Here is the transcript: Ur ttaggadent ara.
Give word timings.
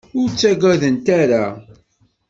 Ur 0.19 0.27
ttaggadent 0.29 1.07
ara. 1.21 1.43